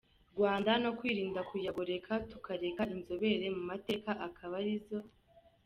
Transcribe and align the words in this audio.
Rwanda, 0.35 0.71
no 0.83 0.89
kwirinda 0.97 1.39
kuyagoreka, 1.49 2.13
tukareka 2.29 2.83
inzobere 2.95 3.45
mu 3.55 3.63
mateka 3.71 4.11
akaba 4.27 4.53
arizo 4.61 4.97